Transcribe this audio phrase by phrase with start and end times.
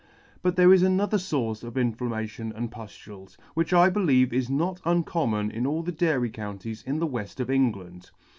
[0.41, 5.51] But there is another fource of inflammation and puftules, which I believe is not uncommon
[5.51, 8.09] in all the dairy counties in the weft of England.